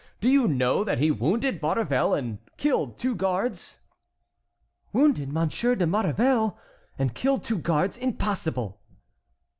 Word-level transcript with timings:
"Do 0.19 0.31
you 0.31 0.47
know 0.47 0.83
that 0.83 0.97
he 0.97 1.11
wounded 1.11 1.61
Maurevel 1.61 2.15
and 2.15 2.39
killed 2.57 2.97
two 2.97 3.13
guards?" 3.13 3.81
"Wounded 4.93 5.31
Monsieur 5.31 5.75
de 5.75 5.85
Maurevel 5.85 6.57
and 6.97 7.13
killed 7.13 7.43
two 7.43 7.59
guards!—impossible!" 7.59 8.79